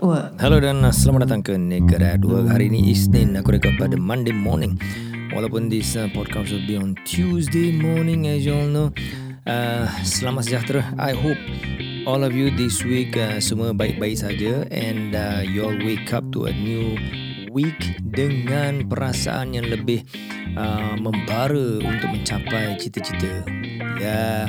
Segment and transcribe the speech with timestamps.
[0.00, 0.40] Network.
[0.40, 2.48] Halo dan selamat datang ke Negara Dua.
[2.48, 4.80] Hari ini Isnin Aku rekod pada Monday morning.
[5.36, 8.88] Walaupun this uh, podcast will be on Tuesday morning As you all know.
[9.44, 10.88] Uh, Selamat sejahtera.
[10.96, 11.36] I hope
[12.08, 16.24] all of you this week uh, Semua baik-baik saja And uh, you all wake up
[16.32, 16.96] to a new
[17.52, 20.00] week Dengan perasaan yang lebih
[20.56, 23.44] uh, Membara untuk mencapai cita-cita.
[24.00, 24.48] Ya.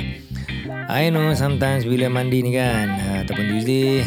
[0.88, 4.00] I know sometimes bila mandi ni kan uh, Ataupun Tuesday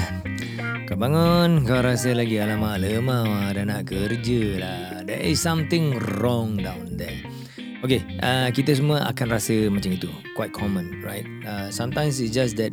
[0.85, 4.81] kau bangun, kau rasa lagi alamak lemah dah nak kerja lah.
[5.01, 7.25] There is something wrong down there.
[7.81, 10.05] Okay, uh, kita semua akan rasa macam itu.
[10.37, 11.25] Quite common, right?
[11.41, 12.69] Uh, sometimes it's just that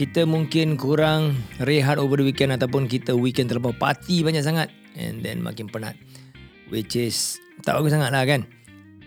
[0.00, 5.20] kita mungkin kurang rehat over the weekend ataupun kita weekend terlalu party banyak sangat and
[5.20, 6.00] then makin penat.
[6.72, 8.48] Which is tak bagus sangat lah kan?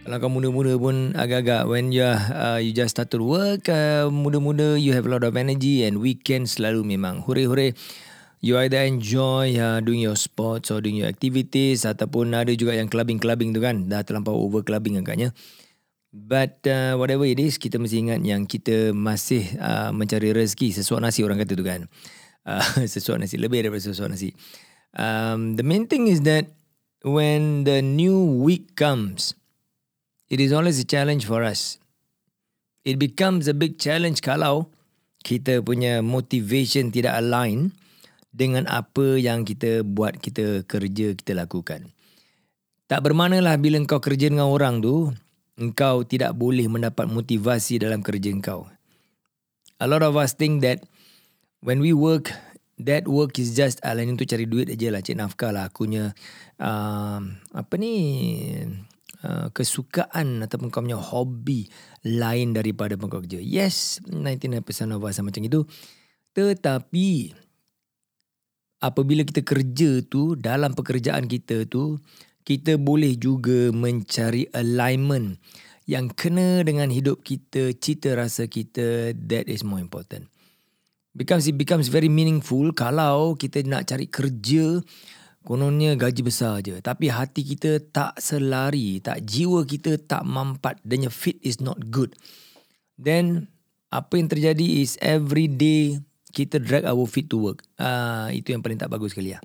[0.05, 4.77] Kalau kau muda-muda pun agak-agak when you uh, you just start to work, uh, muda-muda
[4.77, 7.73] you have a lot of energy and weekend selalu memang hore-hore
[8.41, 12.89] you either enjoy uh, doing your sports or doing your activities ataupun ada juga yang
[12.89, 15.29] clubbing-clubbing tu kan dah terlampau over clubbing agaknya.
[16.11, 20.99] But uh, whatever it is kita mesti ingat yang kita masih uh, mencari rezeki sesuatu
[20.99, 21.87] nasi orang kata tu kan.
[22.43, 24.35] Uh, sesuatu nasi lebih daripada sesuatu nasi.
[24.91, 26.51] Um, the main thing is that
[27.05, 29.39] when the new week comes
[30.27, 31.77] it is always a challenge for us.
[32.83, 34.73] It becomes a big challenge kalau
[35.21, 37.77] kita punya motivation tidak align
[38.31, 41.91] dengan apa yang kita buat kita kerja kita lakukan.
[42.87, 45.11] Tak bermanalah bila kau kerja dengan orang tu,
[45.55, 48.67] engkau tidak boleh mendapat motivasi dalam kerja engkau.
[49.79, 50.83] A lot of us think that
[51.63, 52.31] when we work,
[52.81, 56.11] that work is just alain untuk cari duit aja lah, cik nafkah lah akunya.
[56.59, 57.95] Uh, apa ni,
[59.23, 61.69] uh, kesukaan ataupun kau punya hobi
[62.03, 63.39] lain daripada pekerja.
[63.39, 65.63] Yes, 99% of us macam itu.
[66.35, 67.07] Tetapi,
[68.81, 72.01] apabila kita kerja tu dalam pekerjaan kita tu
[72.41, 75.37] kita boleh juga mencari alignment
[75.85, 80.25] yang kena dengan hidup kita, cita rasa kita, that is more important.
[81.11, 84.79] Because it becomes very meaningful kalau kita nak cari kerja,
[85.43, 86.79] kononnya gaji besar je.
[86.79, 92.15] Tapi hati kita tak selari, tak jiwa kita tak mampat, dan fit is not good.
[92.95, 93.51] Then,
[93.91, 95.99] apa yang terjadi is every day
[96.31, 97.61] kita drag our feet to work.
[97.75, 99.43] Ah, itu yang paling tak bagus sekali lah.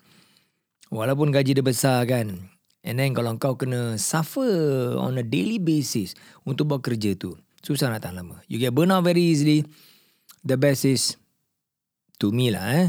[0.88, 2.46] Walaupun gaji dia besar kan.
[2.86, 6.14] And then kalau kau kena suffer on a daily basis
[6.46, 7.34] untuk buat kerja tu.
[7.66, 8.38] Susah nak tahan lama.
[8.46, 9.66] You get burn out very easily.
[10.46, 11.18] The best is
[12.22, 12.88] to me lah eh.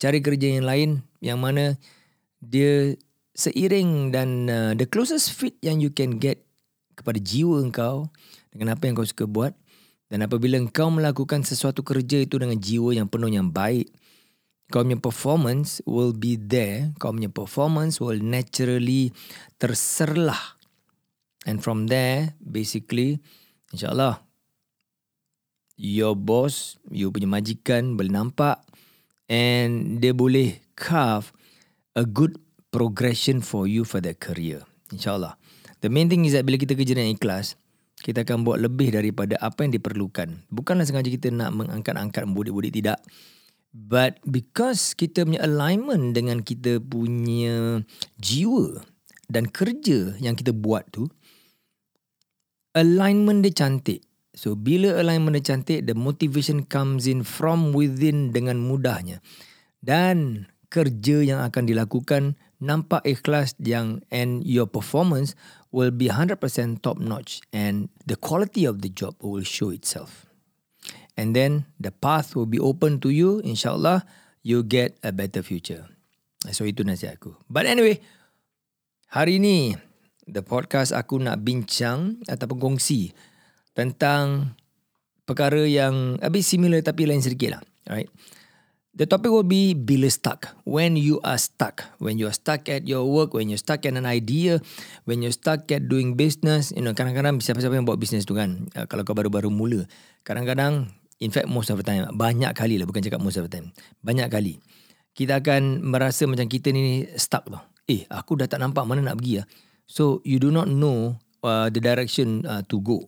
[0.00, 1.76] Cari kerja yang lain yang mana
[2.40, 2.96] dia
[3.36, 6.40] seiring dan uh, the closest fit yang you can get
[6.96, 8.08] kepada jiwa kau
[8.48, 9.52] dengan apa yang kau suka buat
[10.06, 13.90] dan apabila kau melakukan sesuatu kerja itu dengan jiwa yang penuh yang baik,
[14.70, 16.94] kau punya performance will be there.
[17.02, 19.10] Kau punya performance will naturally
[19.58, 20.58] terserlah.
[21.46, 23.22] And from there, basically,
[23.74, 24.22] insyaAllah,
[25.78, 28.62] your boss, you punya majikan boleh nampak
[29.26, 31.34] and dia boleh carve
[31.98, 32.38] a good
[32.70, 34.62] progression for you for that career.
[34.94, 35.34] InsyaAllah.
[35.82, 37.58] The main thing is that bila kita kerja dengan ikhlas,
[38.06, 40.46] kita akan buat lebih daripada apa yang diperlukan.
[40.46, 43.02] Bukanlah sengaja kita nak mengangkat-angkat budik-budik tidak.
[43.74, 47.82] But because kita punya alignment dengan kita punya
[48.22, 48.86] jiwa
[49.26, 51.10] dan kerja yang kita buat tu,
[52.78, 54.06] alignment dia cantik.
[54.38, 59.18] So bila alignment dia cantik, the motivation comes in from within dengan mudahnya.
[59.82, 65.36] Dan kerja yang akan dilakukan nampak ikhlas yang and your performance
[65.72, 66.40] will be 100%
[66.80, 70.24] top notch and the quality of the job will show itself.
[71.16, 73.40] And then the path will be open to you.
[73.40, 74.04] Inshallah,
[74.44, 75.88] you get a better future.
[76.52, 77.34] So itu nasihat aku.
[77.48, 78.04] But anyway,
[79.08, 79.74] hari ini
[80.28, 83.16] the podcast aku nak bincang ataupun kongsi
[83.72, 84.54] tentang
[85.26, 87.62] perkara yang a bit similar tapi lain sedikit lah.
[87.88, 88.12] Alright.
[88.96, 90.56] The topic will be bila stuck.
[90.64, 91.84] When you are stuck.
[92.00, 93.36] When you are stuck at your work.
[93.36, 94.64] When you're stuck at an idea.
[95.04, 96.72] When you're stuck at doing business.
[96.72, 98.72] You know, kadang-kadang siapa-siapa yang buat business tu kan.
[98.72, 99.84] Uh, kalau kau baru-baru mula.
[100.24, 100.88] Kadang-kadang,
[101.20, 102.08] in fact most of the time.
[102.16, 103.76] Banyak kali lah, bukan cakap most of the time.
[104.00, 104.64] Banyak kali.
[105.12, 107.60] Kita akan merasa macam kita ni stuck tau.
[107.84, 109.46] Eh, aku dah tak nampak mana nak pergi lah.
[109.84, 113.04] So, you do not know uh, the direction uh, to go.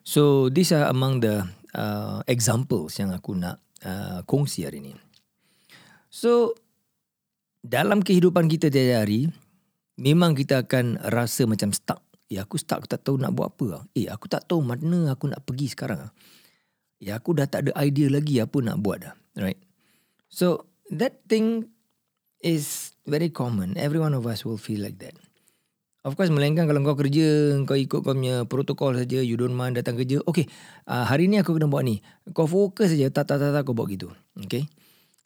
[0.00, 1.44] So, these are among the
[1.76, 4.96] uh, examples yang aku nak uh, kongsi hari ni.
[6.10, 6.58] So
[7.62, 9.30] dalam kehidupan kita tiap hari
[9.94, 12.02] memang kita akan rasa macam stuck.
[12.26, 13.86] Ya aku stuck aku tak tahu nak buat apa.
[13.94, 16.10] Eh aku tak tahu mana aku nak pergi sekarang.
[16.98, 19.14] Ya aku dah tak ada idea lagi apa nak buat dah.
[19.38, 19.58] Right?
[20.26, 21.70] So that thing
[22.42, 23.78] is very common.
[23.78, 25.14] Every one of us will feel like that.
[26.00, 29.76] Of course, melainkan kalau kau kerja, kau ikut kau punya protokol saja, you don't mind
[29.76, 30.24] datang kerja.
[30.24, 30.48] Okay,
[30.88, 32.00] uh, hari ni aku kena buat ni.
[32.32, 34.08] Kau fokus saja, tak, tak, tak, tak, kau buat gitu.
[34.32, 34.64] Okay.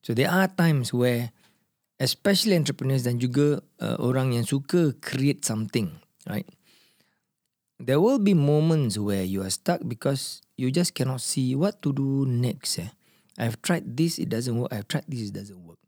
[0.05, 1.33] So, there are times where,
[1.97, 5.97] especially entrepreneurs dan juga uh, orang yang suka create something,
[6.29, 6.45] right?
[7.81, 11.91] There will be moments where you are stuck because you just cannot see what to
[11.91, 12.79] do next.
[12.79, 12.93] Eh?
[13.41, 14.71] I've tried this, it doesn't work.
[14.71, 15.81] I've tried this, it doesn't work.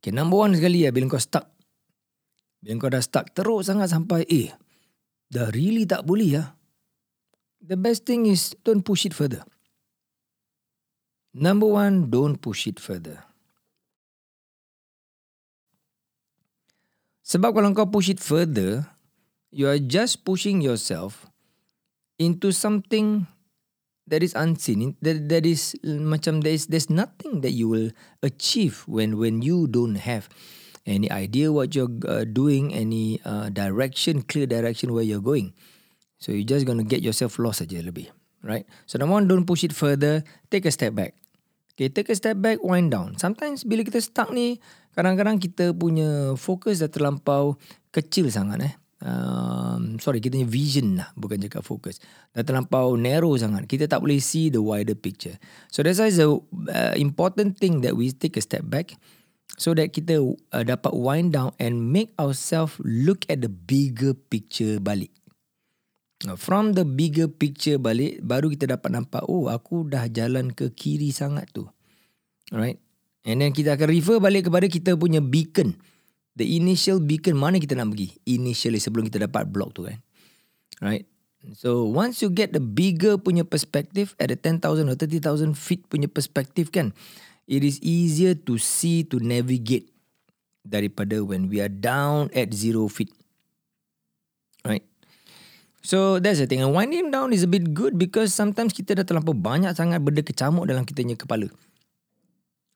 [0.00, 1.52] Okay, number one sekali ya, bila kau stuck
[2.62, 4.54] bila kau dah stuck teruk sangat sampai eh
[5.30, 6.44] dah really tak boleh ya.
[7.62, 9.42] The best thing is don't push it further.
[11.32, 13.24] Number one, don't push it further.
[17.24, 18.84] Sebab kalau kau push it further,
[19.48, 21.32] you are just pushing yourself
[22.20, 23.24] into something
[24.04, 25.00] that is unseen.
[25.00, 27.88] That that is macam there is there's nothing that you will
[28.20, 30.28] achieve when when you don't have
[30.84, 35.54] any idea what you're uh, doing, any uh, direction, clear direction where you're going.
[36.18, 38.10] So you're just going to get yourself lost aja lebih.
[38.42, 38.66] Right?
[38.90, 40.26] So number one, don't push it further.
[40.50, 41.14] Take a step back.
[41.72, 43.16] Okay, take a step back, wind down.
[43.16, 44.60] Sometimes bila kita stuck ni,
[44.92, 47.56] kadang-kadang kita punya fokus dah terlampau
[47.88, 48.74] kecil sangat eh.
[49.02, 51.98] Um, sorry, kita punya vision lah, bukan cakap fokus.
[52.36, 53.66] Dah terlampau narrow sangat.
[53.66, 55.34] Kita tak boleh see the wider picture.
[55.72, 56.38] So that's why the
[56.70, 58.94] uh, important thing that we take a step back
[59.56, 60.20] so that kita
[60.52, 65.10] uh, dapat wind down and make ourselves look at the bigger picture balik.
[66.22, 71.10] From the bigger picture balik, baru kita dapat nampak, oh aku dah jalan ke kiri
[71.10, 71.66] sangat tu.
[72.54, 72.78] Alright.
[73.26, 75.74] And then kita akan refer balik kepada kita punya beacon.
[76.38, 78.14] The initial beacon, mana kita nak pergi?
[78.30, 79.98] Initially sebelum kita dapat block tu kan.
[80.78, 81.06] Right.
[81.58, 86.06] So once you get the bigger punya perspective at the 10,000 or 30,000 feet punya
[86.06, 86.94] perspective kan,
[87.50, 89.90] it is easier to see to navigate
[90.62, 93.10] daripada when we are down at zero feet.
[94.62, 94.86] Right?
[95.82, 96.62] So that's the thing.
[96.62, 100.22] And winding down is a bit good because sometimes kita dah terlampau banyak sangat benda
[100.22, 101.50] kecamuk dalam kita punya kepala.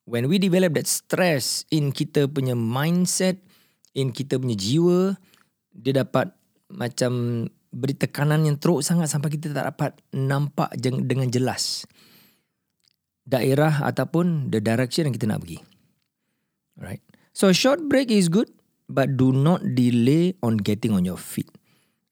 [0.07, 3.39] When we develop that stress in kita punya mindset,
[3.95, 5.15] in kita punya jiwa,
[5.71, 6.35] dia dapat
[6.71, 11.87] macam beri tekanan yang teruk sangat sampai kita tak dapat nampak dengan jelas
[13.27, 15.59] daerah ataupun the direction yang kita nak pergi.
[16.79, 17.03] Right.
[17.35, 18.49] So short break is good
[18.87, 21.51] but do not delay on getting on your feet.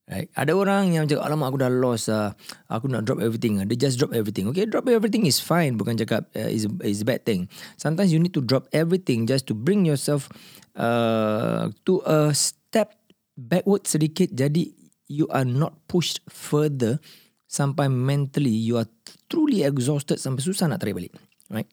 [0.04, 0.28] Right.
[0.36, 2.36] Ada orang yang cakap, alamak aku dah lost, uh,
[2.68, 3.56] aku nak drop everything.
[3.64, 4.44] They just drop everything.
[4.52, 5.80] Okay, drop everything is fine.
[5.80, 7.48] Bukan cakap uh, is, is a bad thing.
[7.80, 10.28] Sometimes you need to drop everything just to bring yourself
[10.76, 12.92] uh, to a step
[13.32, 14.36] backward sedikit.
[14.36, 14.76] Jadi
[15.08, 17.00] you are not pushed further
[17.48, 18.88] sampai mentally you are
[19.32, 21.16] truly exhausted sampai susah nak tarik balik.
[21.48, 21.68] Right?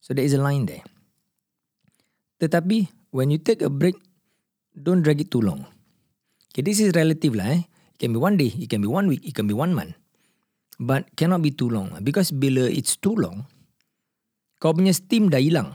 [0.00, 0.88] So there is a line there.
[2.40, 4.00] Tetapi when you take a break,
[4.72, 5.68] don't drag it too long.
[6.52, 7.62] Okay, this is relative lah eh.
[7.94, 9.98] It can be one day, it can be one week, it can be one month.
[10.78, 11.90] But cannot be too long.
[12.00, 13.50] Because bila it's too long,
[14.62, 15.74] kau punya steam dah hilang.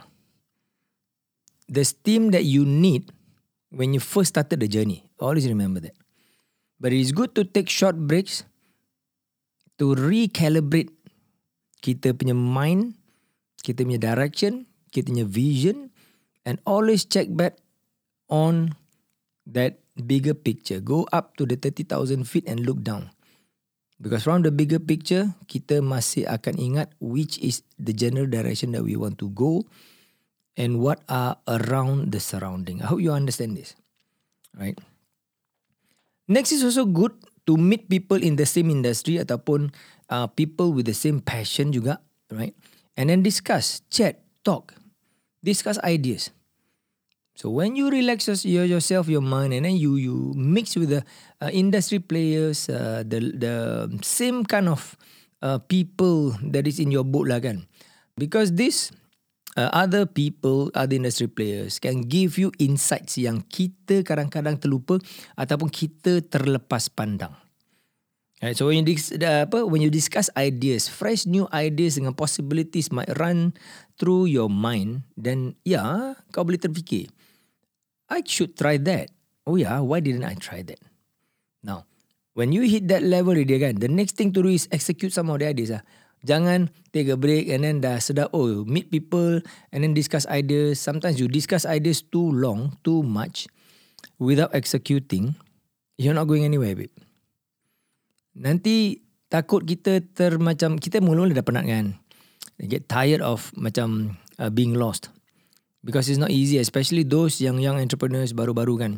[1.68, 3.12] The steam that you need
[3.74, 5.04] when you first started the journey.
[5.20, 5.96] Always remember that.
[6.80, 8.48] But it is good to take short breaks
[9.80, 10.92] to recalibrate
[11.84, 12.96] kita punya mind,
[13.60, 14.64] kita punya direction,
[14.96, 15.92] kita punya vision
[16.48, 17.60] and always check back
[18.32, 18.72] on
[19.44, 20.82] that bigger picture.
[20.82, 23.14] Go up to the 30,000 feet and look down.
[24.02, 28.84] Because from the bigger picture, kita masih akan ingat which is the general direction that
[28.84, 29.64] we want to go
[30.60, 32.84] and what are around the surrounding.
[32.84, 33.78] I hope you understand this.
[34.52, 34.76] Right?
[36.28, 37.16] Next is also good
[37.48, 39.72] to meet people in the same industry ataupun
[40.08, 42.00] uh, people with the same passion juga,
[42.32, 42.56] right?
[42.96, 44.72] And then discuss, chat, talk,
[45.44, 46.32] discuss ideas.
[47.34, 51.02] So when you relax your, yourself, your mind, and then you you mix with the
[51.42, 53.56] uh, industry players, uh, the the
[54.06, 54.94] same kind of
[55.42, 57.66] uh, people that is in your boat lah kan?
[58.14, 58.94] Because this
[59.58, 65.02] uh, other people, other industry players can give you insights yang kita kadang-kadang terlupa
[65.34, 67.34] ataupun kita terlepas pandang.
[68.44, 73.08] Right, so when you, apa, when you discuss ideas, fresh new ideas dengan possibilities might
[73.16, 73.56] run
[73.96, 77.08] through your mind, then yeah, kau boleh terfikir,
[78.14, 79.10] I should try that.
[79.50, 80.78] Oh yeah, why didn't I try that?
[81.66, 81.90] Now,
[82.38, 85.34] when you hit that level already kan, the next thing to do is execute some
[85.34, 85.74] of the ideas.
[85.74, 85.82] Ah.
[86.24, 89.44] Jangan take a break and then dah sedap, oh meet people
[89.74, 90.80] and then discuss ideas.
[90.80, 93.50] Sometimes you discuss ideas too long, too much,
[94.22, 95.36] without executing,
[96.00, 96.96] you're not going anywhere, babe.
[98.40, 102.00] Nanti takut kita termacam kita mula-mula dah penat kan.
[102.62, 105.12] Get tired of macam uh, being lost
[105.84, 108.94] because it's not easy, especially those young young entrepreneurs baru-baru kan.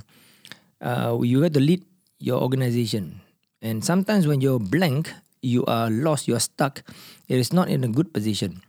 [0.79, 1.81] Uh, you got to lead
[2.21, 3.19] your organization,
[3.59, 5.09] and sometimes when you're blank,
[5.41, 6.85] you are lost, you are stuck.
[7.25, 8.61] It is not in a good position.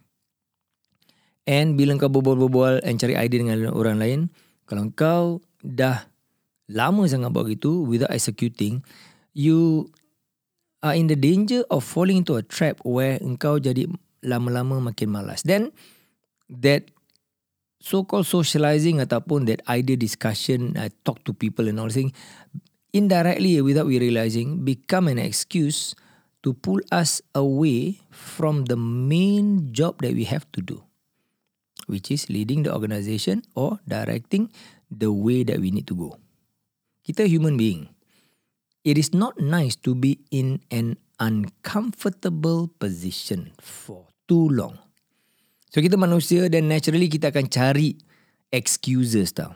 [1.46, 4.20] And bila kau berbual-bual and cari idea dengan orang lain,
[4.66, 5.24] kalau kau
[5.62, 6.10] dah
[6.66, 8.82] lama sangat buat gitu without executing,
[9.30, 9.86] you
[10.82, 13.86] are in the danger of falling into a trap where engkau jadi
[14.26, 15.46] lama-lama makin malas.
[15.46, 15.70] Then
[16.50, 16.90] that
[17.78, 22.12] so-called socializing ataupun that idea discussion, I talk to people and all thing,
[22.92, 25.94] indirectly without we realizing become an excuse
[26.42, 30.86] to pull us away from the main job that we have to do
[31.86, 34.50] which is leading the organisation or directing
[34.90, 36.18] the way that we need to go.
[37.06, 37.88] Kita human being.
[38.82, 44.78] It is not nice to be in an uncomfortable position for too long.
[45.70, 47.98] So kita manusia dan naturally kita akan cari
[48.54, 49.54] excuses tau.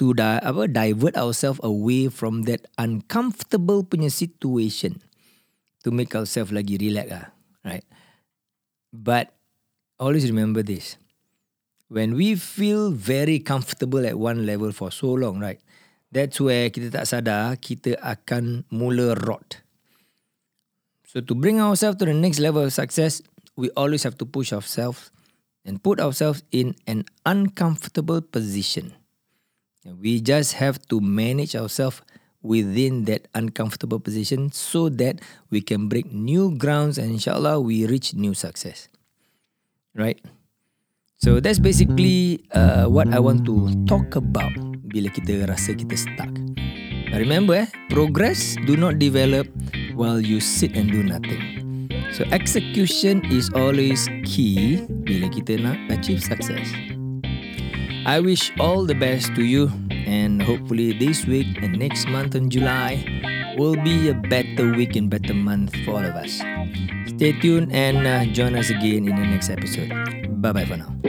[0.00, 5.04] To di- apa, divert ourselves away from that uncomfortable punya situation.
[5.84, 7.26] To make ourselves lagi relax lah.
[7.64, 7.84] Right?
[8.92, 9.32] But
[10.00, 11.00] always remember this
[11.90, 15.58] when we feel very comfortable at one level for so long, right?
[16.14, 19.62] That's where kita tak sadar kita akan mula rot.
[21.02, 23.18] So to bring ourselves to the next level of success,
[23.58, 25.10] we always have to push ourselves
[25.64, 28.94] and put ourselves in an uncomfortable position.
[29.84, 32.02] We just have to manage ourselves
[32.42, 38.14] within that uncomfortable position so that we can break new grounds and inshallah we reach
[38.14, 38.88] new success.
[39.94, 40.20] Right?
[41.20, 44.56] So that's basically uh, what I want to talk about
[44.88, 46.32] bila kita rasa kita stuck.
[47.12, 49.44] Now remember eh, progress do not develop
[49.92, 51.59] while you sit and do nothing.
[52.12, 56.66] So execution is always key bila kita nak achieve success.
[58.02, 62.50] I wish all the best to you and hopefully this week and next month in
[62.50, 63.04] July
[63.54, 66.42] will be a better week and better month for all of us.
[67.06, 69.92] Stay tuned and uh, join us again in the next episode.
[70.40, 70.99] Bye-bye for now.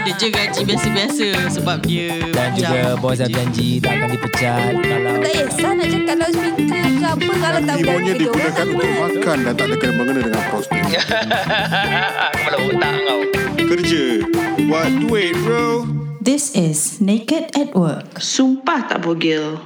[0.00, 1.28] Ada je gaji biasa-biasa
[1.60, 6.14] sebab dia Dan juga bos dah janji tak akan dipecat kalau Tak kisah nak cakap
[6.16, 10.20] loudspeaker ke apa Kalau tak orang tak digunakan untuk makan dan tak ada kena mengena
[10.24, 10.82] dengan prospek.
[12.32, 13.20] Kepala otak kau
[13.60, 14.04] Kerja.
[14.64, 15.84] Buat duit bro.
[16.16, 18.24] This is Naked at Work.
[18.24, 19.60] Sumpah tak bogel